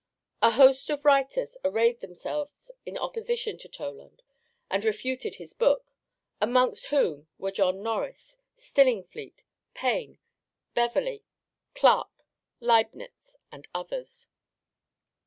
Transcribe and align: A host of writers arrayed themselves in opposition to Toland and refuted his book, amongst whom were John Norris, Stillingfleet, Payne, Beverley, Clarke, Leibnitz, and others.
A 0.41 0.49
host 0.49 0.89
of 0.89 1.05
writers 1.05 1.57
arrayed 1.63 1.99
themselves 2.01 2.71
in 2.87 2.97
opposition 2.97 3.59
to 3.59 3.69
Toland 3.69 4.23
and 4.67 4.83
refuted 4.83 5.35
his 5.35 5.53
book, 5.53 5.91
amongst 6.41 6.87
whom 6.87 7.27
were 7.37 7.51
John 7.51 7.83
Norris, 7.83 8.35
Stillingfleet, 8.57 9.43
Payne, 9.75 10.17
Beverley, 10.73 11.23
Clarke, 11.75 12.25
Leibnitz, 12.59 13.35
and 13.51 13.67
others. 13.75 14.25